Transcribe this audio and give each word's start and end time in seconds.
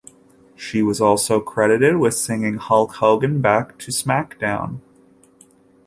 She 0.55 0.81
was 0.81 0.99
also 0.99 1.39
credited 1.39 1.97
with 1.97 2.15
signing 2.15 2.55
Hulk 2.55 2.93
Hogan 2.95 3.39
back 3.39 3.77
to 3.77 3.91
SmackDown! 3.91 4.81